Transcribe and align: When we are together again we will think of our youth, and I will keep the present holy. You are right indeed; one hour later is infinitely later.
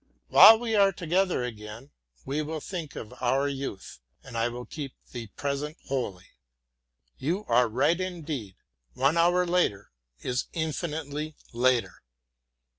When 0.29 0.59
we 0.59 0.73
are 0.73 0.91
together 0.91 1.43
again 1.43 1.91
we 2.25 2.41
will 2.41 2.59
think 2.59 2.95
of 2.95 3.13
our 3.21 3.47
youth, 3.47 3.99
and 4.23 4.35
I 4.35 4.49
will 4.49 4.65
keep 4.65 4.95
the 5.11 5.27
present 5.27 5.77
holy. 5.89 6.25
You 7.19 7.45
are 7.45 7.69
right 7.69 8.01
indeed; 8.01 8.55
one 8.95 9.15
hour 9.15 9.45
later 9.45 9.91
is 10.23 10.45
infinitely 10.53 11.35
later. 11.53 12.01